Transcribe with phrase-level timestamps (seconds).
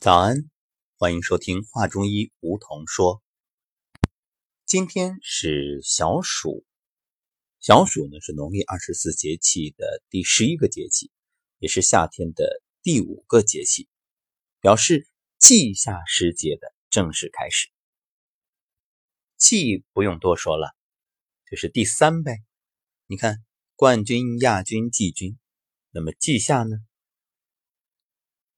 [0.00, 0.48] 早安，
[0.96, 3.22] 欢迎收听《话中医》，梧桐说。
[4.64, 6.64] 今天是小暑，
[7.60, 11.10] 小暑呢是农历二十四节气的第十一个节气，
[11.58, 13.90] 也是夏天的第五个节气，
[14.62, 15.06] 表示
[15.38, 17.68] 季夏时节的正式开始。
[19.36, 20.74] 季不用多说了，
[21.50, 22.38] 就是第三呗。
[23.06, 23.44] 你看，
[23.76, 25.38] 冠军、亚军、季军，
[25.90, 26.78] 那么季夏呢？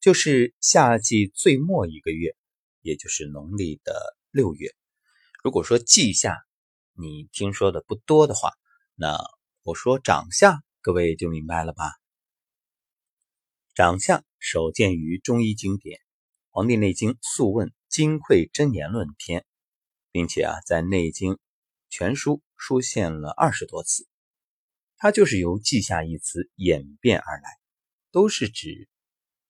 [0.02, 2.34] 就是夏季最末一个月，
[2.80, 4.74] 也就是农历的六月。
[5.44, 6.44] 如果说季夏
[6.94, 8.50] 你听说的不多的话，
[8.96, 9.16] 那
[9.62, 11.84] 我说长夏，各位就明白了吧？
[13.76, 15.98] 长夏首见于中医经典
[16.50, 19.42] 《黄帝内经·素问·金匮真言论篇》，
[20.10, 21.38] 并且啊，在《内经
[21.90, 24.08] 全书》出现了二十多次。
[24.96, 27.60] 它就是由“季夏”一词演变而来，
[28.10, 28.88] 都是指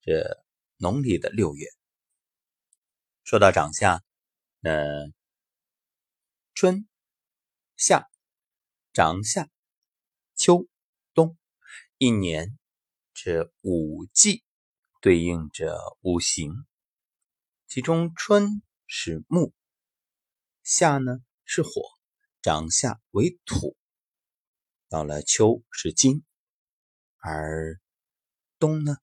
[0.03, 0.42] 这。
[0.83, 1.69] 农历的六月，
[3.23, 4.03] 说到长夏，
[4.59, 4.83] 那
[6.55, 6.89] 春
[7.77, 8.11] 夏、
[8.93, 9.49] 长夏、
[10.35, 10.67] 秋
[11.15, 11.39] 冬，
[11.99, 12.59] 一年
[13.15, 14.43] 这五季
[15.01, 16.67] 对应着五行，
[17.69, 19.55] 其中春是木，
[20.65, 21.71] 夏呢是火，
[22.43, 23.77] 长夏为土，
[24.89, 26.25] 到了秋是金，
[27.19, 27.81] 而
[28.59, 28.97] 冬呢？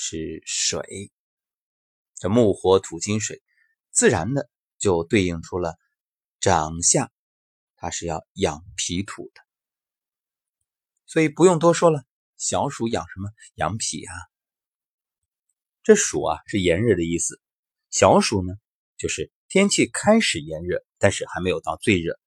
[0.00, 1.10] 是水，
[2.14, 3.42] 这木火土金水，
[3.90, 5.76] 自然的就对应出了
[6.38, 7.10] 长相，
[7.74, 9.40] 它是要养脾土的，
[11.04, 12.04] 所以不用多说了。
[12.36, 13.28] 小暑养什么？
[13.56, 14.14] 养脾啊。
[15.82, 17.40] 这暑啊是炎热的意思，
[17.90, 18.54] 小暑呢
[18.98, 22.20] 就是天气开始炎热，但是还没有到最热。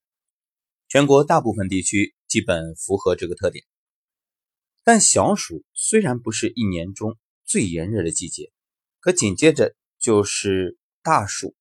[0.90, 3.66] 全国大部分地区基本符合这个特点，
[4.84, 7.18] 但小暑虽然不是一年中。
[7.46, 8.52] 最炎热的季节，
[9.00, 11.56] 可紧接着就是大暑。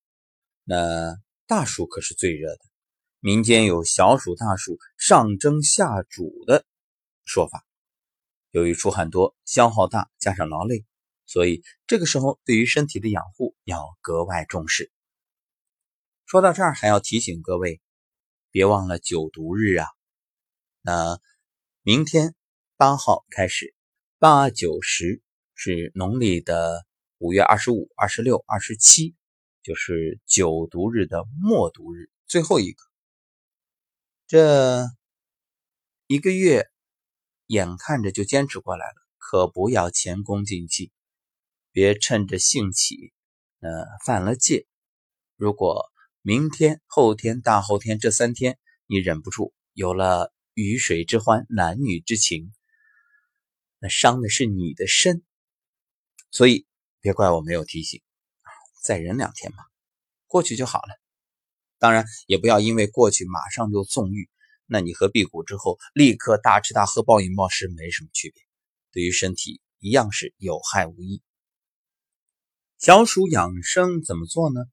[0.64, 2.60] 那大暑可是最热的，
[3.18, 6.64] 民间有小暑、大暑、上蒸下煮的
[7.24, 7.66] 说法。
[8.50, 10.84] 由于出汗多、消耗大，加上劳累，
[11.26, 14.90] 所以这个时候对于身体的养护要格外重视。
[16.26, 17.80] 说到这儿，还要提醒各位，
[18.50, 19.86] 别忘了九毒日啊。
[20.82, 21.20] 那
[21.82, 22.34] 明天
[22.76, 23.74] 八号开始，
[24.18, 25.22] 八九十。
[25.62, 26.86] 是农历的
[27.18, 29.14] 五月二十五、二十六、二十七，
[29.62, 32.82] 就是九毒日的末毒日，最后一个。
[34.26, 34.86] 这
[36.06, 36.70] 一个月
[37.46, 40.92] 眼看着就坚持过来了，可不要前功尽弃，
[41.72, 43.12] 别趁着兴起，
[43.58, 44.66] 呃，犯了戒。
[45.36, 45.90] 如果
[46.22, 52.50] 明天、后天、大后天这三天你忍不住有了鱼水之欢、男女之情，
[53.78, 55.22] 那伤的是你的身。
[56.30, 56.66] 所以
[57.00, 58.00] 别怪我没有提醒
[58.82, 59.64] 再忍两天嘛，
[60.26, 61.00] 过去就好了。
[61.78, 64.28] 当然也不要因为过去马上就纵欲，
[64.66, 68.42] 那你和辟谷之后立刻大吃大喝暴饮暴食没什么区别，
[68.92, 71.22] 对于身体一样是有害无益。
[72.78, 74.64] 小暑养生怎么做呢？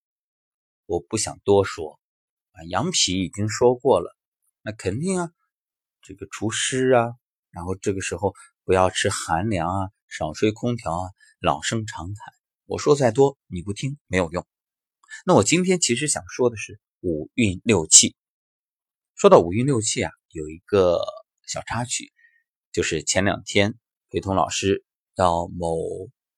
[0.85, 2.00] 我不想多说
[2.51, 4.16] 啊，养脾已经说过了，
[4.62, 5.31] 那肯定啊，
[6.01, 7.16] 这个除湿啊，
[7.50, 11.09] 然后这个时候不要吃寒凉啊，少吹空调啊。
[11.40, 12.34] 老生常谈，
[12.66, 14.44] 我说再多你不听没有用。
[15.24, 18.16] 那我今天其实想说的是五运六气。
[19.14, 21.00] 说到五运六气啊，有一个
[21.46, 22.12] 小插曲，
[22.72, 23.76] 就是前两天
[24.09, 24.84] 陪同老师
[25.16, 25.78] 到某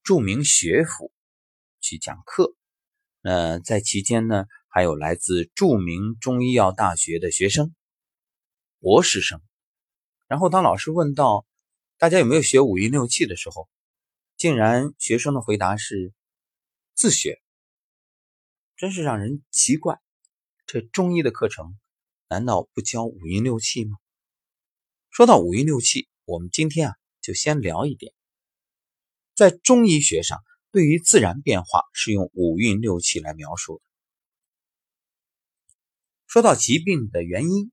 [0.02, 1.10] 著名学府
[1.80, 2.54] 去讲课，
[3.22, 7.74] 那在期间呢，还有来自著名中医药大学的学生、
[8.80, 9.40] 博士生。
[10.26, 11.46] 然后当老师问到
[11.96, 13.66] 大家有没有学五运六气的时候，
[14.40, 16.14] 竟然学生的回答是
[16.94, 17.42] 自学，
[18.74, 20.00] 真是让人奇怪。
[20.64, 21.78] 这中医的课程
[22.26, 23.98] 难道不教五运六气吗？
[25.10, 28.14] 说到五运六气，我们今天啊就先聊一点，
[29.34, 33.84] 在中医学上，对于自然变化是用五运六气来描述的。
[36.26, 37.70] 说到疾病的原因，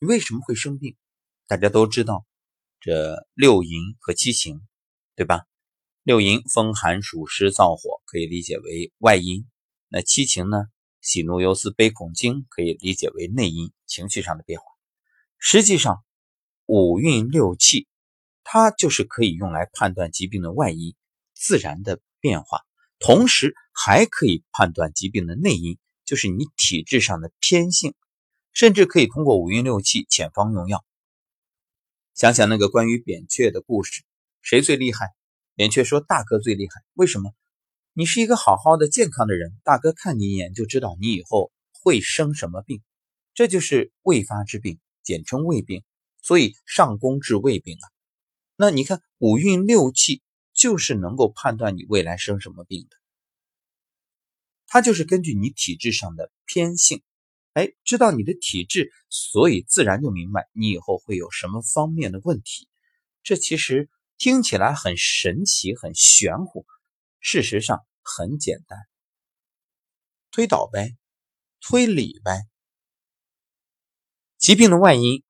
[0.00, 0.98] 你为什么会生病？
[1.46, 2.26] 大家都知道
[2.78, 4.60] 这六淫和七情，
[5.16, 5.46] 对吧？
[6.08, 9.42] 六淫风寒暑湿燥火，可以理解为外因；
[9.88, 10.64] 那七情呢？
[11.02, 14.64] 喜怒忧思悲恐惊，可以理解为内因，情绪上的变化。
[15.36, 16.02] 实际上，
[16.64, 17.86] 五运六气，
[18.42, 20.94] 它就是可以用来判断疾病的外因、
[21.34, 22.62] 自然的变化，
[22.98, 25.76] 同时还可以判断疾病的内因，
[26.06, 27.94] 就是你体质上的偏性，
[28.54, 30.82] 甚至可以通过五运六气遣方用药。
[32.14, 34.04] 想想那个关于扁鹊的故事，
[34.40, 35.10] 谁最厉害？
[35.58, 37.34] 扁鹊说：“大哥最厉害，为什么？
[37.92, 42.80] 你是一个好好的健康的人，大哥看你一眼就知道你以后会生什么病，
[43.34, 45.82] 这就是未发之病，简称未病。
[46.22, 47.90] 所以上宫治未病啊。
[48.54, 50.22] 那你看五运六气
[50.54, 52.96] 就是能够判断你未来生什么病的，
[54.68, 57.02] 它就是根据你体质上的偏性，
[57.54, 62.68] 哎，知道你的体质，所以自然就明白你以后会有什么方面的问题。
[63.24, 66.66] 这其实听起来很神奇、很玄乎，
[67.20, 68.76] 事实上很简单，
[70.32, 70.96] 推导呗，
[71.60, 72.42] 推理呗。
[74.36, 75.22] 疾病的外因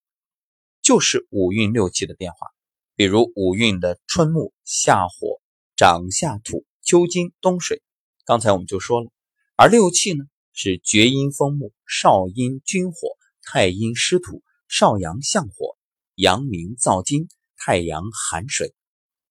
[0.80, 2.46] 就是五运六气的变化，
[2.94, 5.40] 比如五运的春木、夏火、
[5.76, 7.82] 长夏土、秋金、冬水。
[8.24, 9.10] 刚才我们就说了，
[9.54, 10.24] 而六气呢
[10.54, 12.96] 是厥阴风木、少阴君火、
[13.42, 15.76] 太阴湿土、少阳相火、
[16.14, 17.28] 阳明燥金。
[17.60, 18.72] 太阳寒水，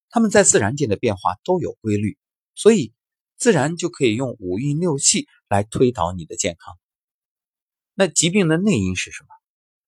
[0.09, 2.17] 它们在自然界的变化都有规律，
[2.55, 2.93] 所以
[3.35, 6.75] 自然就可以用五运六气来推导你的健康。
[7.93, 9.29] 那疾病的内因是什么？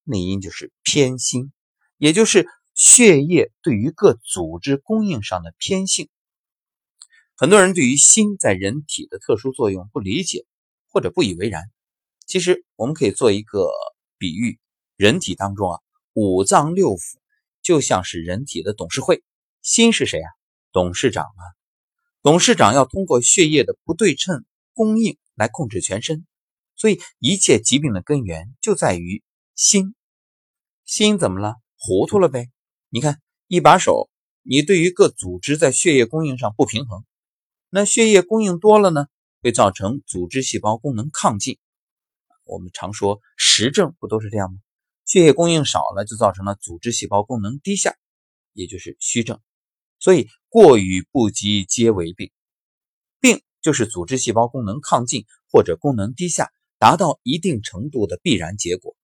[0.04, 1.52] 内因就是偏心，
[1.98, 6.10] 也就是血液对于各组织供应上的偏性。
[7.36, 10.46] 很多人对于心在人体的特殊作用不理解
[10.90, 11.64] 或者不以为然。
[12.26, 13.70] 其实我们可以做一个
[14.18, 14.60] 比喻：
[14.98, 15.80] 人体当中啊，
[16.14, 17.20] 五脏六腑。
[17.62, 19.22] 就像是人体的董事会，
[19.70, 20.32] 心是谁啊？
[20.72, 21.44] 董事长啊！
[22.24, 24.44] 董事长要通过血液的不对称
[24.74, 26.26] 供应来控制全身，
[26.76, 29.22] 所以一切疾病的根源就在于
[29.54, 29.94] 心。
[30.86, 31.54] 心怎么了？
[31.78, 32.50] 糊涂了呗？
[32.90, 34.10] 你看，一把手，
[34.42, 37.04] 你对于各组织在血液供应上不平衡，
[37.70, 39.06] 那血液供应多了呢，
[39.44, 41.60] 会造成组织细胞功能亢进。
[42.44, 44.58] 我们常说实症，不都是这样吗？
[45.06, 47.96] 血液供应少了，就造成了组织细胞功能低下，
[48.54, 49.40] 也就是虚症。
[50.00, 52.32] 所以过与不及皆为病。
[53.20, 58.96] 病就是组织细胞功能亢进或者功能低下，达到一定程度的必然结果。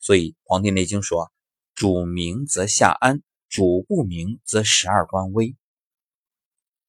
[0.00, 1.30] 所以《黄帝内经》说
[1.74, 5.54] ：“主明则下安，主不明则十二官危。”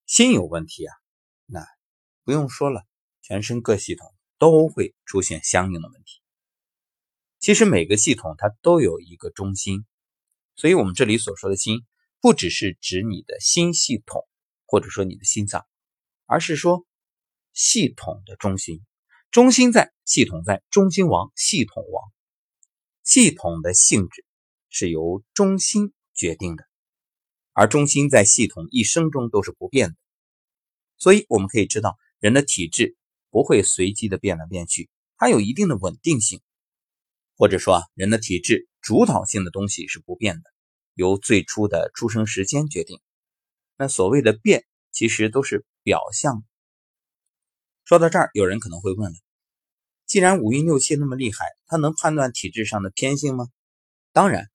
[0.05, 0.95] 心有问题啊，
[1.45, 1.65] 那
[2.23, 2.85] 不用说了，
[3.21, 6.21] 全身各系统都会出现相应的问题。
[7.39, 9.85] 其实每个系统它都有一个中心，
[10.55, 11.85] 所以我们这里所说的心，
[12.21, 14.27] 不只是指你的心系统，
[14.65, 15.65] 或者说你的心脏，
[16.25, 16.85] 而是说
[17.53, 18.81] 系统的中心。
[19.31, 22.11] 中心在，系统在，中心亡，系统亡。
[23.03, 24.25] 系统的性质
[24.69, 26.65] 是由中心决定的，
[27.53, 29.95] 而中心在系统一生中都是不变的。
[30.97, 32.97] 所以我们可以知道，人的体质
[33.29, 36.41] 不会随机的变来变去，它有一定的稳定性。
[37.35, 40.51] 或者说啊，人的体质主导性的东西是不变的，
[40.99, 42.99] 由最初的出生时间决定。
[43.77, 46.43] 那所谓的变，其实都是表象。
[47.85, 49.17] 说到这儿，有人可能会问了：
[50.05, 53.47] 既然五运六气那么厉害，它能判断体质上的偏性吗？
[54.11, 54.49] 当然，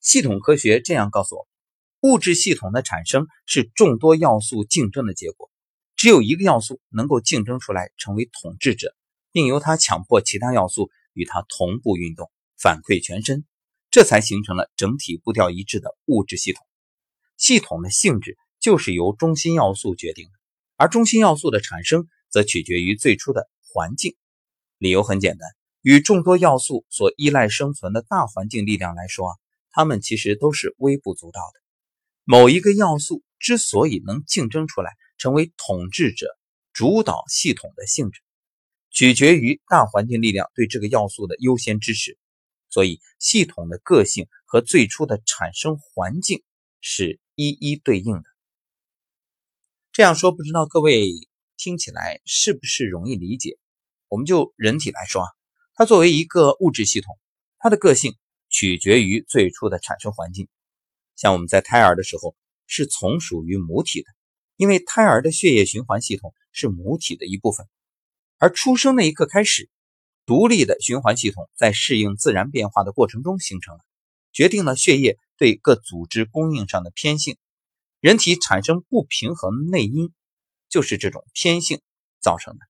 [0.00, 1.46] 系统科学这样告诉我：
[2.00, 5.50] 物质系统的产生是众多要素竞争的结果，
[5.94, 8.96] 只有一个要素能够竞争出来成为统治者，
[9.30, 10.90] 并由它强迫其他要素。
[11.18, 13.46] 与它同步运动，反馈全身，
[13.96, 16.62] 这才形成了整体步调一致的物质系统。
[17.38, 20.32] 系统的性质就是由中心要素决定的，
[20.76, 24.14] 而中心要素的产生则取决于最初的环境。
[24.76, 25.48] 理由很简单，
[25.80, 29.34] 与众多要素所依赖生存的大环境力量来说啊，
[29.70, 31.60] 它们其实都是微不足道的。
[32.24, 36.36] 某一个要素之所以能竞争出来，成为统治者，
[36.74, 38.20] 主导系统的性质。
[38.90, 42.18] 取决于大环境力量对这个要素的优先支持，
[42.76, 46.42] 所以系统的个性和最初的产生环境
[46.82, 48.24] 是一一对应的。
[49.92, 51.08] 这样说，不知道各位
[51.56, 53.56] 听起来是不是容易理解？
[54.08, 55.28] 我们就人体来说啊，
[55.72, 57.18] 它作为一个物质系统，
[57.56, 58.14] 它的个性
[58.50, 60.46] 取决于最初的产生环境。
[61.14, 64.08] 像我们在胎儿的时候是从属于母体的，
[64.56, 67.66] 因为胎儿的血液循环系统是母体的一部分。
[68.36, 69.70] 而出生那一刻开始，
[70.26, 73.84] 独立的循环系统在适应自然变化的过程中形成了，
[74.32, 77.38] 决定了血液对各组织供应上的偏性。
[78.00, 80.12] 人体产生不平衡内因，
[80.68, 81.80] 就是这种偏性
[82.20, 82.60] 造成的。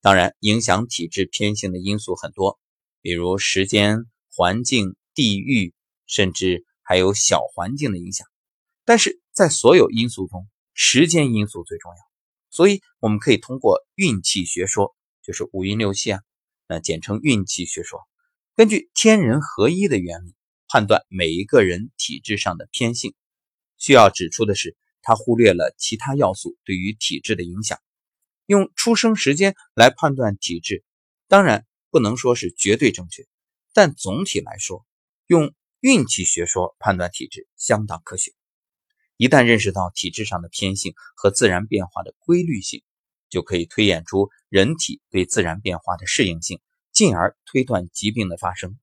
[0.00, 2.60] 当然，影响体质偏性的因素很多，
[3.00, 5.74] 比如时间、环境、地域，
[6.06, 8.26] 甚至还有小环境的影响。
[8.84, 11.98] 但是在所有因素中，时间因素最重要。
[12.50, 16.20] 所以，我们可以通过运气学说，就是五运六气啊，
[16.68, 18.06] 那简称运气学说，
[18.54, 20.34] 根据天人合一的原理，
[20.68, 23.14] 判断每一个人体质上的偏性。
[23.78, 27.80] 需要指出的是，他忽略了其他要素对于体质的影响，
[28.44, 30.84] 用出生时间来判断体质，
[31.26, 33.26] 当然不能说是绝对正确，
[33.72, 34.84] 但总体来说，
[35.26, 38.32] 用运气学说判断体质相当科学。
[39.16, 42.82] 一旦认识到体质上的偏性和自然变化的规律性，
[43.28, 46.60] 就可以推演出人体对自然变化的适应性，
[46.92, 48.78] 进而推断疾病的发生。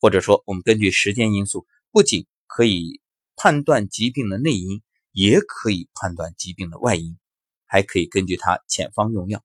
[0.00, 3.00] 或者说，我们根据时间因素，不仅可以
[3.34, 4.82] 判断疾病的内因，
[5.12, 7.18] 也可以判断疾病的外因，
[7.66, 9.44] 还可以根据它遣方用药。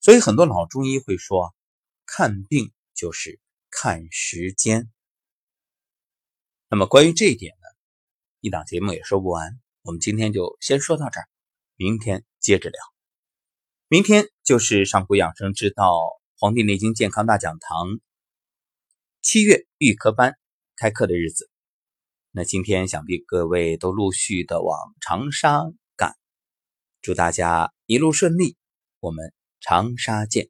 [0.00, 1.54] 所以，很多老中医会说，
[2.04, 3.40] 看病就是
[3.70, 4.90] 看时间。
[6.68, 7.66] 那么，关于这一点呢？
[8.40, 11.28] 一档节目也说不完，我们今天就先说到这儿，
[11.78, 12.80] 明天接着聊。
[13.88, 15.92] 明天就是上古养生之道
[16.38, 17.86] 《黄帝内经健康大讲堂》
[19.20, 20.38] 七月预科班
[20.74, 21.50] 开课的日子。
[22.30, 25.64] 那今天想必各位都陆续的往长沙
[25.96, 26.16] 赶，
[27.02, 28.56] 祝大家一路顺利，
[29.00, 30.48] 我们长沙见。